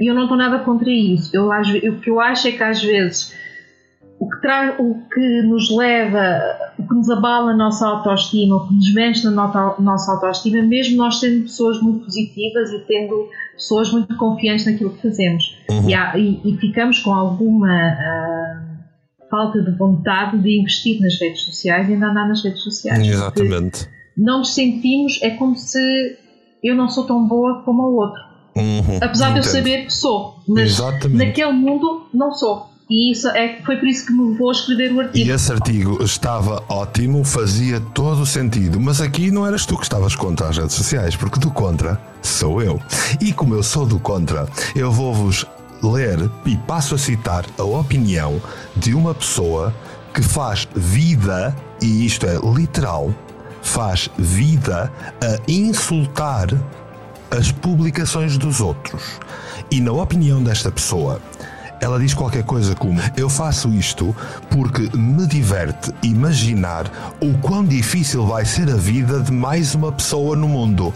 [0.00, 1.34] E eu não estou nada contra isso.
[1.34, 3.34] Eu, o que eu acho é que às vezes
[4.20, 6.40] o que, traz, o que nos leva,
[6.78, 10.96] o que nos abala a nossa autoestima, o que nos mexe na nossa autoestima, mesmo
[10.96, 15.56] nós sendo pessoas muito positivas e tendo pessoas muito confiantes naquilo que fazemos.
[15.70, 15.88] Uhum.
[15.88, 21.42] E, há, e, e, ficamos com alguma uh, falta de vontade de investir nas redes
[21.42, 23.06] sociais e de andar nas redes sociais.
[23.06, 23.88] Exatamente.
[24.16, 25.78] Não nos sentimos, é como se
[26.64, 28.20] eu não sou tão boa como o outro.
[28.56, 28.96] Uhum.
[29.00, 29.42] Apesar Entendo.
[29.42, 31.26] de eu saber que sou, mas Exatamente.
[31.26, 32.66] naquele mundo não sou.
[32.90, 35.28] E isso é, foi por isso que me vou escrever o artigo.
[35.28, 39.82] E esse artigo estava ótimo, fazia todo o sentido, mas aqui não eras tu que
[39.82, 42.80] estavas contra as redes sociais, porque do contra sou eu.
[43.20, 45.44] E como eu sou do contra, eu vou-vos
[45.82, 48.40] ler e passo a citar a opinião
[48.74, 49.74] de uma pessoa
[50.14, 53.14] que faz vida, e isto é literal,
[53.62, 56.48] faz vida a insultar
[57.30, 59.02] as publicações dos outros.
[59.70, 61.20] E na opinião desta pessoa,
[61.80, 64.14] ela diz qualquer coisa como: Eu faço isto
[64.50, 70.36] porque me diverte imaginar o quão difícil vai ser a vida de mais uma pessoa
[70.36, 70.92] no mundo.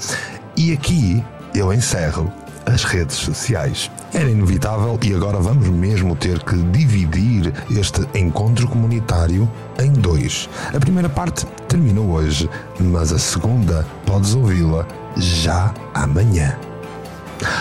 [0.57, 1.24] E aqui
[1.55, 2.33] eu encerro
[2.66, 3.91] as redes sociais.
[4.12, 10.49] Era inevitável e agora vamos mesmo ter que dividir este encontro comunitário em dois.
[10.74, 16.57] A primeira parte termina hoje, mas a segunda podes ouvi-la já amanhã.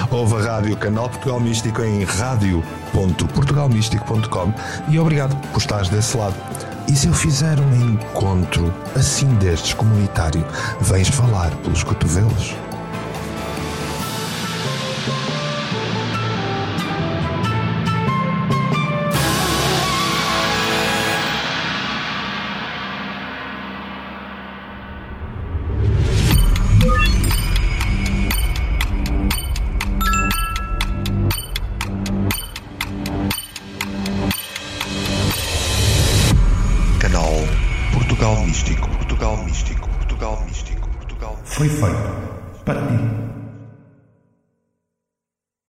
[0.09, 4.53] Ouve a rádio Canal Portugal Místico em rádio.portugalmístico.com
[4.89, 6.35] e obrigado por estares desse lado.
[6.87, 10.43] E se eu fizer um encontro assim destes comunitário,
[10.81, 12.55] vens falar pelos cotovelos?